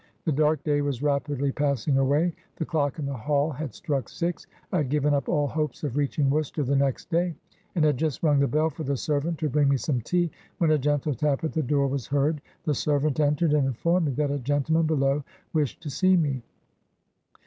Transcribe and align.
The 0.25 0.31
dark 0.31 0.63
day 0.63 0.81
was 0.81 1.03
rapidly 1.03 1.51
passing 1.51 1.99
away; 1.99 2.33
the 2.55 2.65
clock 2.65 2.97
in 2.97 3.05
the 3.05 3.13
hall 3.13 3.51
had 3.51 3.71
struck 3.71 4.09
six; 4.09 4.47
I 4.71 4.77
had 4.77 4.89
given 4.89 5.13
up 5.13 5.29
all 5.29 5.45
hopes 5.45 5.83
of 5.83 5.95
reaching 5.95 6.27
Worcester 6.27 6.63
the 6.63 6.75
next 6.75 7.11
day, 7.11 7.35
and 7.75 7.85
had 7.85 7.97
just 7.97 8.23
rung 8.23 8.39
the 8.39 8.47
bell 8.47 8.71
for 8.71 8.81
the 8.83 8.97
servant 8.97 9.37
to 9.37 9.49
bring 9.49 9.69
me 9.69 9.77
some 9.77 10.01
tea, 10.01 10.31
when 10.57 10.71
a 10.71 10.79
gentle 10.79 11.13
tap 11.13 11.43
at 11.43 11.53
the 11.53 11.61
door 11.61 11.85
was 11.85 12.07
heard; 12.07 12.41
the 12.63 12.73
servant 12.73 13.19
entered, 13.19 13.53
and 13.53 13.67
informed 13.67 14.07
me 14.07 14.11
that 14.13 14.31
a 14.31 14.39
gentleman 14.39 14.87
below 14.87 15.23
wish 15.53 15.75
ed 15.77 15.81
to 15.83 15.91
see 15.91 16.17
me. 16.17 16.41